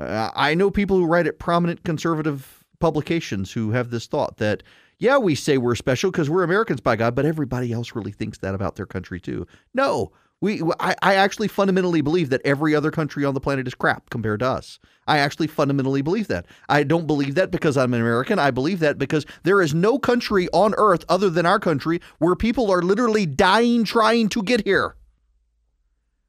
[0.00, 4.62] Uh, I know people who write at prominent conservative publications who have this thought that,
[4.98, 8.38] yeah, we say we're special because we're Americans by God, but everybody else really thinks
[8.38, 9.46] that about their country too.
[9.74, 13.74] No, we, I, I actually fundamentally believe that every other country on the planet is
[13.74, 14.78] crap compared to us.
[15.08, 16.46] I actually fundamentally believe that.
[16.68, 18.38] I don't believe that because I'm an American.
[18.38, 22.36] I believe that because there is no country on earth other than our country where
[22.36, 24.94] people are literally dying trying to get here.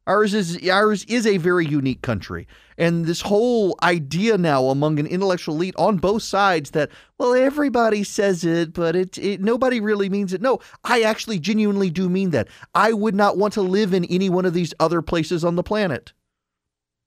[0.10, 2.48] Ours is ours is a very unique country.
[2.80, 8.04] And this whole idea now among an intellectual elite on both sides that well everybody
[8.04, 10.42] says it but it, it nobody really means it.
[10.42, 12.48] No, I actually genuinely do mean that.
[12.74, 15.64] I would not want to live in any one of these other places on the
[15.64, 16.12] planet.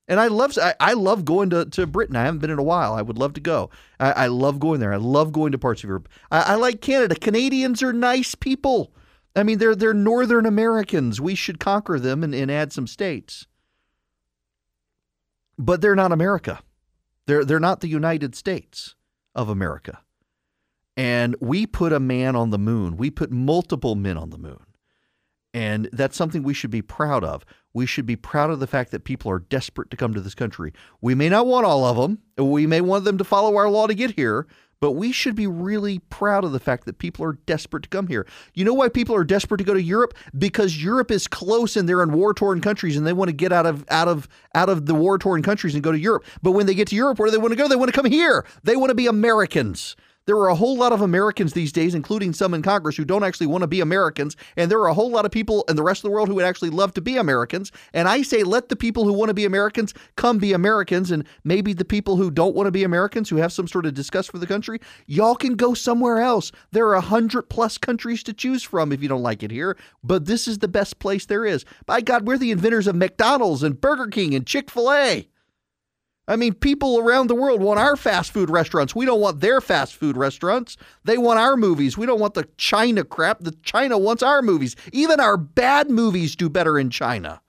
[0.07, 2.15] And I love I, I love going to, to Britain.
[2.15, 2.93] I haven't been in a while.
[2.93, 3.69] I would love to go.
[3.99, 4.93] I, I love going there.
[4.93, 6.07] I love going to parts of Europe.
[6.31, 7.15] I, I like Canada.
[7.15, 8.93] Canadians are nice people.
[9.35, 11.19] I mean, they're they're Northern Americans.
[11.19, 13.47] We should conquer them and, and add some states.
[15.57, 16.61] But they're not America.
[17.25, 18.95] They're they're not the United States
[19.33, 19.99] of America.
[20.95, 22.97] And we put a man on the moon.
[22.97, 24.63] We put multiple men on the moon.
[25.55, 27.45] And that's something we should be proud of.
[27.73, 30.35] We should be proud of the fact that people are desperate to come to this
[30.35, 30.73] country.
[31.01, 32.19] We may not want all of them.
[32.37, 34.47] We may want them to follow our law to get here,
[34.83, 38.07] but we should be really proud of the fact that people are desperate to come
[38.07, 38.27] here.
[38.53, 40.13] You know why people are desperate to go to Europe?
[40.37, 43.65] Because Europe is close and they're in war-torn countries and they want to get out
[43.65, 46.25] of out of out of the war-torn countries and go to Europe.
[46.41, 47.69] But when they get to Europe, where do they want to go?
[47.69, 48.45] They want to come here.
[48.65, 49.95] They want to be Americans.
[50.25, 53.25] There are a whole lot of Americans these days, including some in Congress, who don't
[53.25, 54.37] actually want to be Americans.
[54.55, 56.35] And there are a whole lot of people in the rest of the world who
[56.35, 57.73] would actually love to be Americans.
[57.93, 61.11] And I say, let the people who want to be Americans come be Americans.
[61.11, 63.93] And maybe the people who don't want to be Americans, who have some sort of
[63.93, 66.53] disgust for the country, y'all can go somewhere else.
[66.71, 69.77] There are a hundred plus countries to choose from if you don't like it here.
[70.05, 71.65] But this is the best place there is.
[71.85, 75.27] By God, we're the inventors of McDonald's and Burger King and Chick fil A.
[76.27, 78.95] I mean, people around the world want our fast food restaurants.
[78.95, 80.77] We don't want their fast food restaurants.
[81.03, 81.97] They want our movies.
[81.97, 83.41] We don't want the China crap.
[83.41, 84.77] The China wants our movies.
[84.93, 87.41] Even our bad movies do better in China.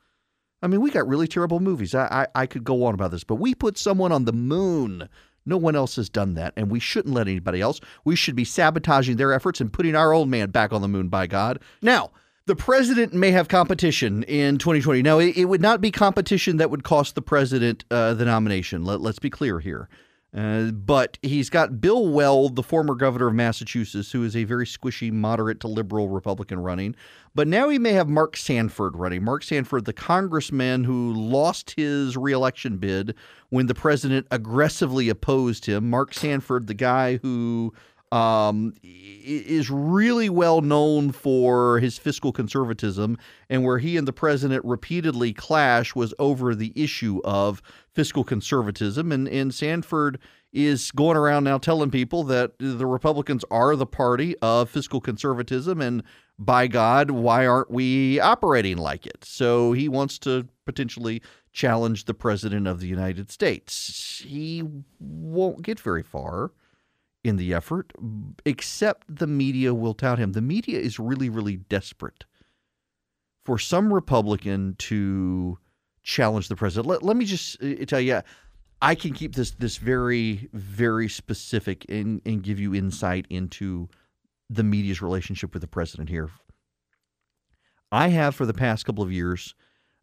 [0.61, 1.95] I mean, we got really terrible movies.
[1.95, 5.09] I, I, I could go on about this, but we put someone on the moon.
[5.47, 7.81] No one else has done that, and we shouldn't let anybody else.
[8.05, 11.09] We should be sabotaging their efforts and putting our old man back on the moon,
[11.09, 11.61] by God.
[11.83, 12.13] Now,
[12.47, 15.03] the president may have competition in 2020.
[15.03, 18.85] Now, it, it would not be competition that would cost the president uh, the nomination.
[18.85, 19.89] Let, let's be clear here.
[20.37, 24.67] Uh, but he's got Bill Weld, the former governor of Massachusetts, who is a very
[24.67, 26.97] squishy, moderate to liberal Republican running.
[27.37, 29.23] But now he may have Mark Sanford running.
[29.23, 33.15] Mark Sanford, the congressman who lost his reelection bid
[33.51, 35.89] when the president aggressively opposed him.
[35.89, 37.73] Mark Sanford, the guy who
[38.15, 43.19] um, is really well known for his fiscal conservatism,
[43.51, 47.61] and where he and the president repeatedly clash was over the issue of
[47.93, 49.11] fiscal conservatism.
[49.11, 50.21] And, and Sanford
[50.53, 55.81] is going around now telling people that the Republicans are the party of fiscal conservatism,
[55.81, 56.05] and
[56.39, 59.25] by God, why aren't we operating like it?
[59.25, 61.21] So he wants to potentially
[61.53, 64.23] challenge the president of the United States.
[64.25, 64.63] He
[65.01, 66.53] won't get very far
[67.25, 67.93] in the effort,
[68.45, 70.33] except the media will tout him.
[70.33, 72.27] The media is really, really desperate
[73.45, 75.59] for some Republican to
[76.03, 76.87] challenge the president.
[76.87, 78.21] Let, let me just uh, tell you,
[78.83, 83.89] I can keep this this very, very specific and, and give you insight into
[84.51, 86.31] the media's relationship with the president here.
[87.91, 89.55] I have for the past couple of years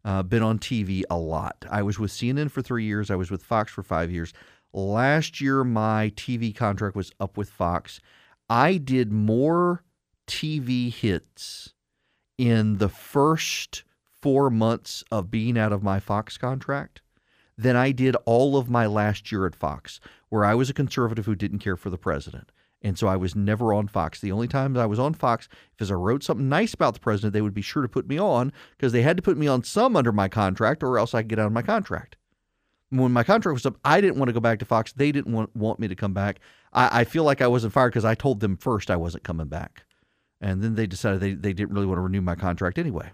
[0.04, 1.64] uh, been on TV a lot.
[1.70, 3.10] I was with CNN for three years.
[3.10, 4.32] I was with Fox for five years.
[4.74, 8.00] Last year, my TV contract was up with Fox.
[8.48, 9.84] I did more
[10.26, 11.74] TV hits
[12.38, 13.84] in the first
[14.22, 17.02] four months of being out of my Fox contract
[17.58, 21.26] than I did all of my last year at Fox, where I was a conservative
[21.26, 22.50] who didn't care for the president.
[22.80, 24.20] And so I was never on Fox.
[24.20, 27.34] The only times I was on Fox, if I wrote something nice about the president,
[27.34, 29.64] they would be sure to put me on because they had to put me on
[29.64, 32.16] some under my contract or else I could get out of my contract
[32.92, 34.92] when my contract was up, I didn't want to go back to Fox.
[34.92, 36.40] They didn't want, want me to come back.
[36.72, 39.48] I, I feel like I wasn't fired because I told them first I wasn't coming
[39.48, 39.84] back.
[40.40, 43.12] And then they decided they, they didn't really want to renew my contract anyway.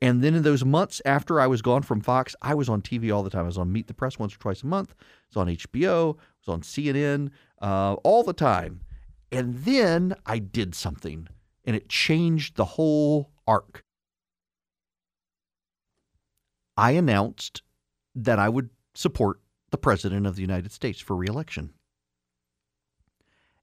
[0.00, 3.14] And then in those months after I was gone from Fox, I was on TV
[3.14, 3.44] all the time.
[3.44, 4.94] I was on Meet the Press once or twice a month.
[4.98, 6.16] I was on HBO.
[6.16, 8.80] I was on CNN uh, all the time.
[9.30, 11.28] And then I did something,
[11.64, 13.84] and it changed the whole arc.
[16.76, 17.62] I announced
[18.14, 21.70] that I would support the President of the United States for reelection.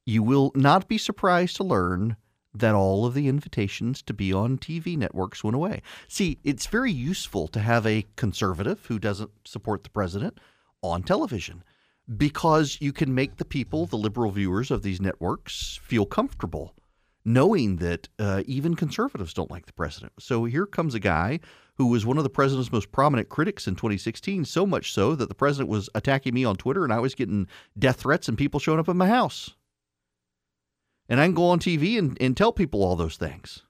[0.06, 2.18] You will not be surprised to learn
[2.54, 5.82] that all of the invitations to be on TV networks went away.
[6.08, 10.38] See, it's very useful to have a conservative who doesn't support the president
[10.82, 11.64] on television
[12.18, 16.76] because you can make the people, the liberal viewers of these networks, feel comfortable
[17.24, 20.14] knowing that uh, even conservatives don't like the president.
[20.20, 21.40] So here comes a guy
[21.76, 25.30] who was one of the president's most prominent critics in 2016, so much so that
[25.30, 28.60] the president was attacking me on Twitter and I was getting death threats and people
[28.60, 29.52] showing up at my house.
[31.10, 33.64] And I can go on TV and, and tell people all those things.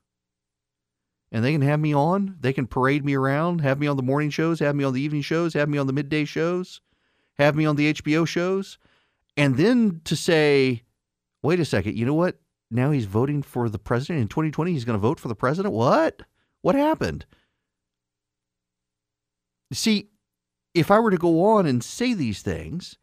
[1.31, 4.03] And they can have me on, they can parade me around, have me on the
[4.03, 6.81] morning shows, have me on the evening shows, have me on the midday shows,
[7.37, 8.77] have me on the HBO shows.
[9.37, 10.83] And then to say,
[11.41, 12.37] wait a second, you know what?
[12.71, 14.71] Now he's voting for the president in 2020.
[14.71, 15.73] He's going to vote for the president.
[15.73, 16.23] What?
[16.61, 17.25] What happened?
[19.73, 20.09] See,
[20.73, 22.97] if I were to go on and say these things,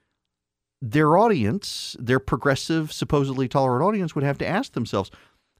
[0.80, 5.10] their audience, their progressive, supposedly tolerant audience, would have to ask themselves,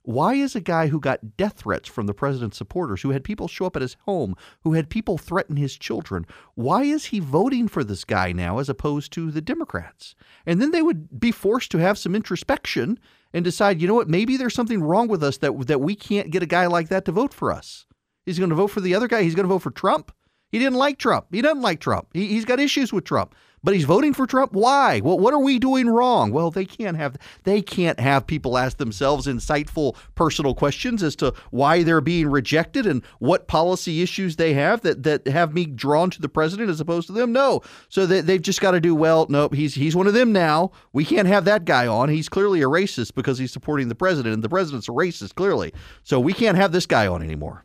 [0.02, 3.46] why is a guy who got death threats from the president's supporters, who had people
[3.46, 7.68] show up at his home, who had people threaten his children, why is he voting
[7.68, 10.14] for this guy now as opposed to the Democrats?
[10.46, 12.98] And then they would be forced to have some introspection
[13.32, 16.30] and decide, you know what, maybe there's something wrong with us that that we can't
[16.30, 17.86] get a guy like that to vote for us.
[18.26, 19.22] He's going to vote for the other guy.
[19.22, 20.12] He's going to vote for Trump.
[20.50, 21.26] He didn't like Trump.
[21.30, 22.08] He doesn't like Trump.
[22.12, 24.52] He, has got issues with Trump, but he's voting for Trump.
[24.52, 25.00] Why?
[25.00, 26.30] Well, what are we doing wrong?
[26.32, 31.34] Well, they can't have they can't have people ask themselves insightful personal questions as to
[31.50, 36.10] why they're being rejected and what policy issues they have that that have me drawn
[36.10, 37.32] to the president as opposed to them.
[37.32, 39.26] No, so they, they've just got to do well.
[39.28, 40.72] Nope, he's he's one of them now.
[40.92, 42.08] We can't have that guy on.
[42.08, 45.72] He's clearly a racist because he's supporting the president, and the president's a racist clearly.
[46.02, 47.64] So we can't have this guy on anymore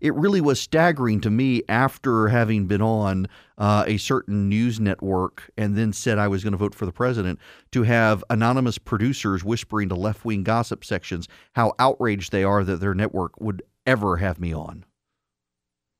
[0.00, 3.26] it really was staggering to me after having been on
[3.58, 6.92] uh, a certain news network and then said I was going to vote for the
[6.92, 7.38] president
[7.72, 12.80] to have anonymous producers whispering to left wing gossip sections how outraged they are that
[12.80, 14.84] their network would ever have me on.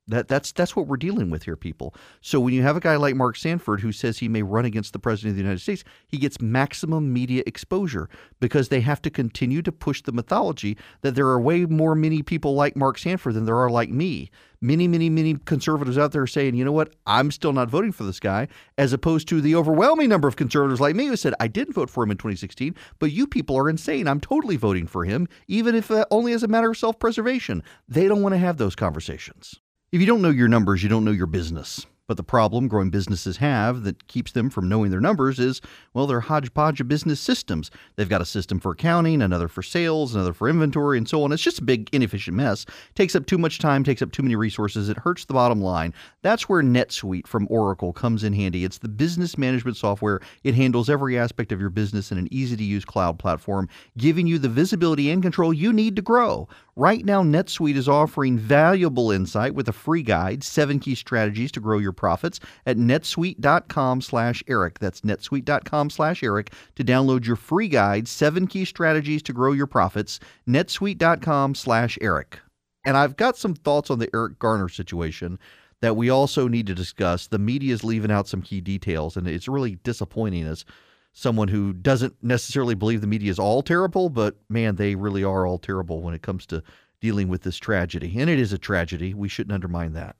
[0.09, 1.93] That that's that's what we're dealing with here, people.
[2.21, 4.93] So when you have a guy like Mark Sanford who says he may run against
[4.93, 9.11] the president of the United States, he gets maximum media exposure because they have to
[9.11, 13.35] continue to push the mythology that there are way more many people like Mark Sanford
[13.35, 14.31] than there are like me.
[14.61, 18.05] Many, many, many conservatives out there saying, you know what, I'm still not voting for
[18.05, 18.49] this guy,
[18.79, 21.91] as opposed to the overwhelming number of conservatives like me who said, I didn't vote
[21.91, 24.09] for him in 2016, but you people are insane.
[24.09, 27.63] I'm totally voting for him, even if uh, only as a matter of self preservation.
[27.89, 29.61] They don't want to have those conversations.
[29.93, 31.87] If you don't know your numbers, you don't know your business.
[32.09, 35.61] But the problem growing businesses have that keeps them from knowing their numbers is,
[35.93, 37.71] well, they're hodgepodge of business systems.
[37.97, 41.33] They've got a system for accounting, another for sales, another for inventory, and so on.
[41.33, 42.65] It's just a big, inefficient mess.
[42.95, 44.89] Takes up too much time, takes up too many resources.
[44.89, 45.93] It hurts the bottom line.
[46.23, 48.65] That's where NetSuite from Oracle comes in handy.
[48.65, 50.21] It's the business management software.
[50.45, 54.29] It handles every aspect of your business in an easy to use cloud platform, giving
[54.29, 56.49] you the visibility and control you need to grow.
[56.79, 61.61] Right now, NetSuite is offering valuable insight with a free guide, seven key strategies to
[61.61, 64.79] grow your profits at netsuite.com slash Erick.
[64.79, 69.67] That's netsuite.com slash Erick to download your free guide, seven key strategies to grow your
[69.67, 72.41] profits, netsuite.com slash Erick.
[72.85, 75.39] And I've got some thoughts on the Eric Garner situation
[75.81, 77.27] that we also need to discuss.
[77.27, 80.65] The media is leaving out some key details, and it's really disappointing as
[81.13, 85.47] someone who doesn't necessarily believe the media is all terrible, but man, they really are
[85.47, 86.63] all terrible when it comes to
[87.01, 88.15] dealing with this tragedy.
[88.19, 89.15] And it is a tragedy.
[89.15, 90.17] We shouldn't undermine that.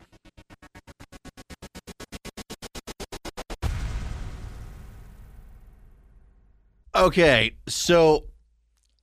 [6.97, 8.25] Okay, so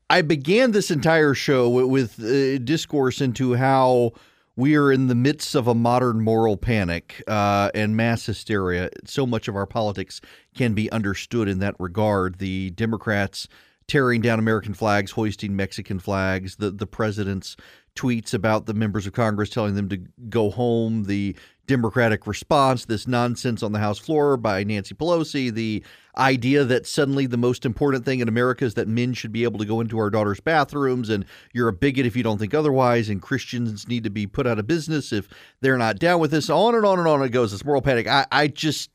[0.09, 4.13] I began this entire show with, uh, discourse into how
[4.55, 8.89] we are in the midst of a modern moral panic uh, and mass hysteria.
[9.05, 10.21] So much of our politics
[10.55, 12.39] can be understood in that regard.
[12.39, 13.47] The Democrats
[13.87, 17.55] tearing down American flags, hoisting Mexican flags, the, the president's
[17.95, 19.97] tweets about the members of Congress telling them to
[20.29, 21.35] go home, the
[21.65, 25.81] Democratic response, this nonsense on the House floor by Nancy Pelosi, the
[26.17, 29.57] idea that suddenly the most important thing in America is that men should be able
[29.59, 33.07] to go into our daughters' bathrooms and you're a bigot if you don't think otherwise,
[33.07, 35.29] and Christians need to be put out of business if
[35.61, 36.49] they're not down with this.
[36.49, 37.51] On and on and on it goes.
[37.51, 38.07] This moral panic.
[38.07, 38.89] I, I just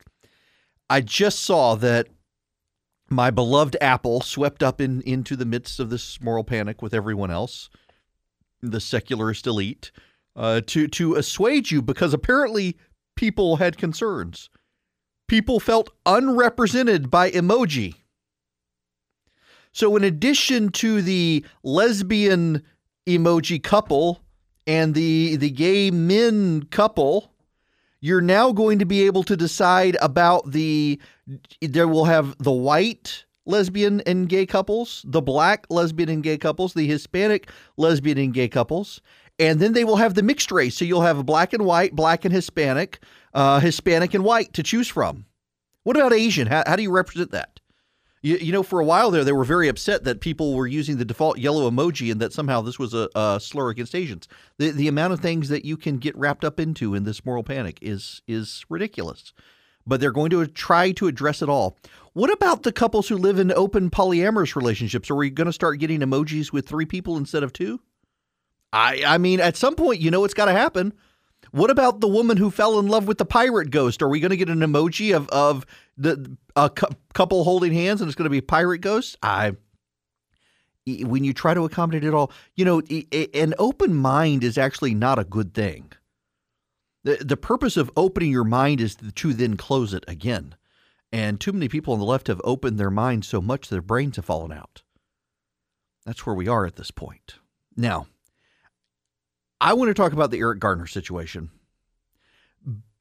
[0.91, 2.09] I just saw that
[3.09, 7.31] my beloved Apple swept up in into the midst of this moral panic with everyone
[7.31, 7.71] else,
[8.61, 9.91] the secularist elite
[10.39, 12.78] uh, to to assuage you because apparently
[13.16, 14.49] people had concerns.
[15.26, 17.97] People felt unrepresented by emoji.
[19.72, 22.62] So, in addition to the lesbian
[23.07, 24.20] emoji couple
[24.66, 27.32] and the the gay men couple,
[28.01, 31.01] you're now going to be able to decide about the.
[31.61, 36.74] There will have the white lesbian and gay couples, the black lesbian and gay couples,
[36.74, 39.01] the Hispanic lesbian and gay couples,
[39.39, 40.76] and then they will have the mixed race.
[40.76, 43.01] So you'll have black and white, black and Hispanic,
[43.34, 45.26] uh, Hispanic and white to choose from.
[45.84, 46.49] What about Asian?
[46.49, 47.61] How, how do you represent that?
[48.20, 50.97] You, you, know, for a while there, they were very upset that people were using
[50.97, 54.26] the default yellow emoji and that somehow this was a, a slur against Asians.
[54.59, 57.45] The, the amount of things that you can get wrapped up into in this moral
[57.45, 59.32] panic is is ridiculous.
[59.86, 61.78] But they're going to try to address it all.
[62.12, 65.11] What about the couples who live in open polyamorous relationships?
[65.11, 67.80] Are we going to start getting emojis with three people instead of two?
[68.73, 70.93] I I mean, at some point, you know it's got to happen.
[71.51, 74.03] What about the woman who fell in love with the pirate ghost?
[74.03, 75.64] Are we going to get an emoji of of
[75.97, 79.16] the a cu- couple holding hands and it's going to be pirate ghost?
[79.23, 79.57] I
[80.87, 82.81] when you try to accommodate it all, you know,
[83.35, 85.93] an open mind is actually not a good thing.
[87.05, 90.55] The the purpose of opening your mind is to then close it again.
[91.11, 94.16] And too many people on the left have opened their minds so much their brains
[94.16, 94.83] have fallen out.
[96.05, 97.37] That's where we are at this point.
[97.77, 98.07] Now,
[99.61, 101.51] I want to talk about the Eric Garner situation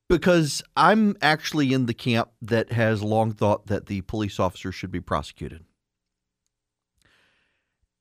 [0.09, 4.91] because I'm actually in the camp that has long thought that the police officer should
[4.91, 5.65] be prosecuted.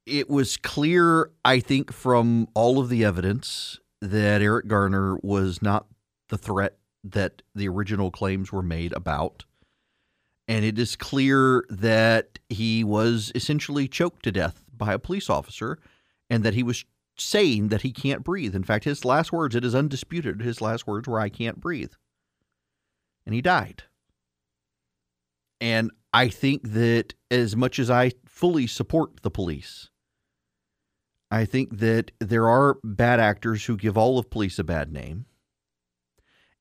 [0.06, 5.86] It was clear, I think, from all of the evidence that Eric Garner was not
[6.28, 9.44] the threat that the original claims were made about.
[10.48, 15.78] And it is clear that he was essentially choked to death by a police officer
[16.30, 16.84] and that he was
[17.18, 18.54] saying that he can't breathe.
[18.54, 21.92] In fact, his last words, it is undisputed, his last words were, I can't breathe.
[23.24, 23.84] And he died.
[25.60, 29.90] And I think that as much as I fully support the police,
[31.30, 35.26] I think that there are bad actors who give all of police a bad name.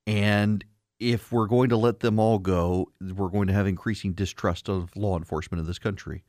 [0.08, 0.64] And
[0.99, 4.95] if we're going to let them all go, we're going to have increasing distrust of
[4.95, 6.24] law enforcement in this country.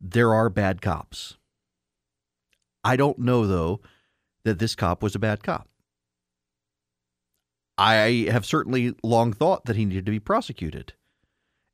[0.00, 1.36] There are bad cops.
[2.84, 3.80] I don't know, though,
[4.44, 5.68] that this cop was a bad cop.
[7.76, 10.92] I have certainly long thought that he needed to be prosecuted.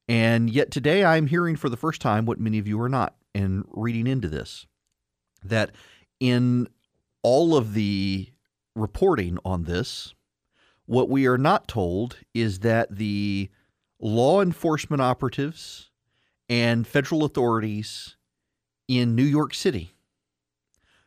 [0.08, 3.16] And yet today I'm hearing for the first time what many of you are not
[3.34, 4.66] and reading into this
[5.44, 5.72] that
[6.20, 6.68] in
[7.22, 8.30] all of the
[8.76, 10.14] reporting on this,
[10.86, 13.50] what we are not told is that the
[14.00, 15.90] law enforcement operatives
[16.48, 18.16] and federal authorities
[18.86, 19.95] in New York City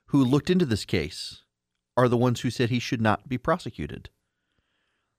[0.09, 1.43] who looked into this case
[1.95, 4.09] are the ones who said he should not be prosecuted.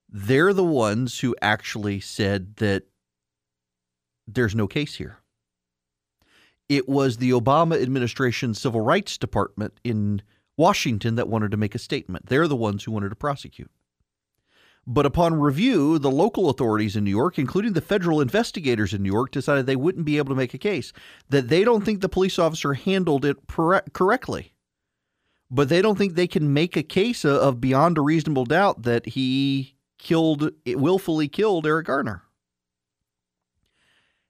[0.08, 2.84] They're the ones who actually said that
[4.26, 5.18] there's no case here.
[6.68, 10.22] It was the Obama administration Civil Rights Department in
[10.56, 12.26] Washington that wanted to make a statement.
[12.26, 13.70] They're the ones who wanted to prosecute.
[14.86, 19.12] But upon review, the local authorities in New York, including the federal investigators in New
[19.12, 20.92] York, decided they wouldn't be able to make a case,
[21.28, 24.54] that they don't think the police officer handled it correctly.
[25.50, 29.06] But they don't think they can make a case of beyond a reasonable doubt that
[29.06, 32.22] he killed, eh, willfully killed Eric Garner.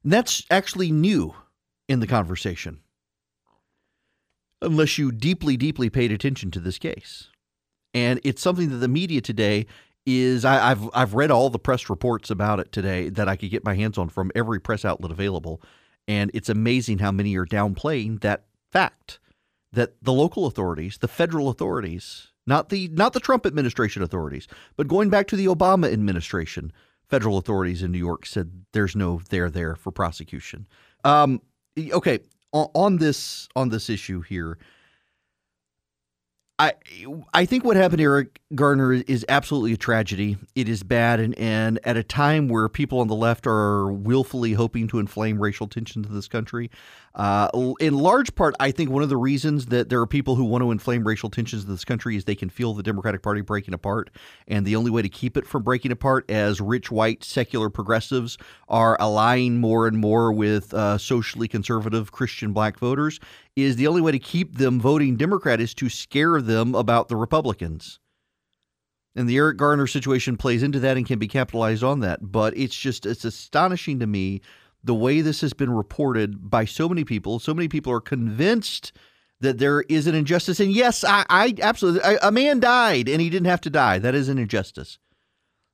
[0.02, 1.34] And that's actually new
[1.88, 2.80] in the conversation,
[4.62, 7.28] unless you deeply, deeply paid attention to this case.
[7.92, 9.66] And it's something that the media today
[10.06, 13.50] is I, have I've read all the press reports about it today that I could
[13.50, 15.60] get my hands on from every press outlet available,
[16.08, 19.18] and it's amazing how many are downplaying that fact
[19.72, 24.88] that the local authorities, the federal authorities, not the not the Trump administration authorities, but
[24.88, 26.72] going back to the Obama administration,
[27.08, 30.66] federal authorities in New York said there's no there there for prosecution.
[31.04, 31.40] Um,
[31.78, 32.20] okay,
[32.52, 34.58] on, on this on this issue here,
[36.58, 36.74] I
[37.32, 40.36] I think what happened to Eric Garner is absolutely a tragedy.
[40.54, 44.52] It is bad, and, and at a time where people on the left are willfully
[44.52, 46.70] hoping to inflame racial tensions in this country,
[47.14, 50.44] uh, in large part, I think one of the reasons that there are people who
[50.44, 53.40] want to inflame racial tensions in this country is they can feel the Democratic Party
[53.40, 54.10] breaking apart,
[54.46, 58.38] and the only way to keep it from breaking apart, as rich white secular progressives
[58.68, 63.18] are allying more and more with uh, socially conservative Christian black voters,
[63.56, 67.16] is the only way to keep them voting Democrat is to scare them about the
[67.16, 67.98] Republicans.
[69.16, 72.20] And the Eric Garner situation plays into that and can be capitalized on that.
[72.22, 74.40] But it's just, it's astonishing to me
[74.82, 77.38] the way this has been reported by so many people.
[77.38, 78.92] So many people are convinced
[79.40, 80.60] that there is an injustice.
[80.60, 83.98] And yes, I, I absolutely, I, a man died and he didn't have to die.
[83.98, 84.98] That is an injustice.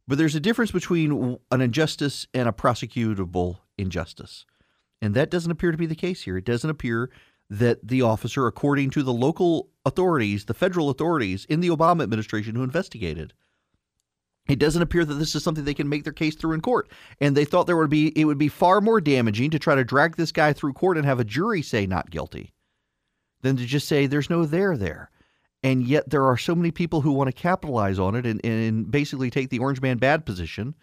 [0.08, 4.46] But there's a difference between an injustice and a prosecutable injustice.
[5.02, 6.36] And that doesn't appear to be the case here.
[6.36, 7.10] It doesn't appear
[7.50, 12.54] that the officer, according to the local authorities, the federal authorities in the Obama administration
[12.54, 13.34] who investigated,
[14.48, 16.90] it doesn't appear that this is something they can make their case through in court.
[17.20, 19.84] And they thought there would be it would be far more damaging to try to
[19.84, 22.52] drag this guy through court and have a jury say not guilty
[23.42, 25.10] than to just say there's no there there.
[25.62, 28.90] And yet there are so many people who want to capitalize on it and, and
[28.90, 30.74] basically take the orange man bad position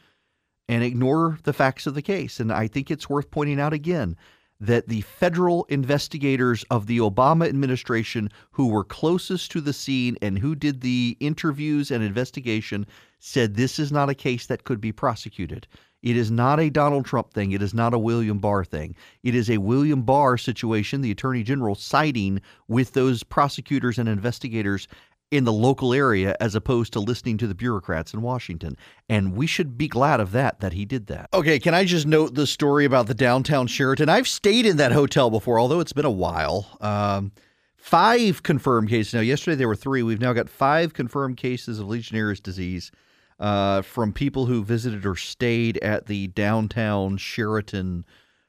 [0.68, 2.40] and ignore the facts of the case.
[2.40, 4.18] And I think it's worth pointing out again
[4.64, 10.40] that the federal investigators of the Obama administration who were closest to the scene and
[10.40, 12.86] who did the interviews and investigation
[13.20, 15.68] said this is not a case that could be prosecuted.
[16.02, 17.52] It is not a Donald Trump thing.
[17.52, 18.96] It is not a William Barr thing.
[19.22, 24.88] It is a William Barr situation, the attorney general siding with those prosecutors and investigators
[25.34, 28.78] in the local area as opposed to listening to the bureaucrats in Washington.
[29.10, 31.28] And we should be glad of that, that he did that.
[31.34, 34.10] Okay, can I just note the story about the downtown Sheraton?
[34.10, 36.78] I've stayed in that hotel before, although it's been a while.
[36.82, 37.32] Um,
[37.78, 39.16] five confirmed cases.
[39.16, 40.04] Now, yesterday there were three.
[40.04, 42.92] We've now got five confirmed cases of Legionnaire's disease
[43.40, 48.06] uh, from people who visited or stayed at the downtown Sheraton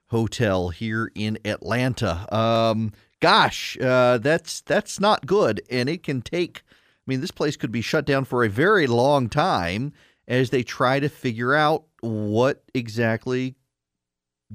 [0.09, 2.27] Hotel here in Atlanta.
[2.33, 6.63] Um, gosh, uh, that's that's not good, and it can take
[7.07, 9.93] I mean, this place could be shut down for a very long time
[10.27, 13.57] as they try to figure out what exactly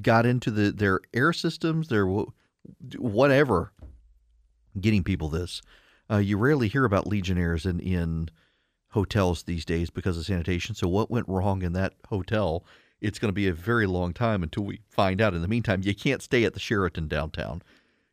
[0.01, 2.07] got into the their air systems, their
[2.97, 3.71] whatever,
[4.79, 5.61] getting people this.
[6.09, 8.29] Uh, you rarely hear about Legionnaires in in
[8.91, 10.73] hotels these days because of sanitation.
[10.73, 12.65] So what went wrong in that hotel?
[12.99, 15.35] It's going to be a very long time until we find out.
[15.35, 17.61] In the meantime, you can't stay at the Sheraton downtown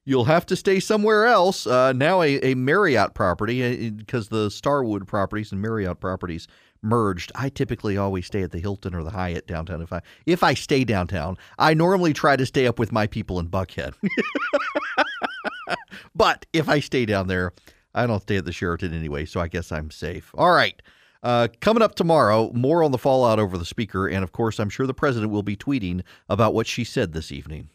[0.07, 1.67] you'll have to stay somewhere else.
[1.67, 6.49] Uh, now a, a Marriott property because uh, the Starwood properties and Marriott properties
[6.81, 7.33] merged.
[7.35, 9.83] I typically always stay at the Hilton or the Hyatt downtown.
[9.83, 13.39] If I if I stay downtown, I normally try to stay up with my people
[13.39, 13.95] in Buckhead.
[16.15, 17.53] but if I stay down there,
[17.95, 20.31] I don't stay at the Sheraton anyway, so I guess I'm safe.
[20.35, 20.81] All right.
[21.23, 24.69] Uh, coming up tomorrow, more on the fallout over the speaker, and of course, I'm
[24.69, 27.71] sure the president will be tweeting about what she said this evening.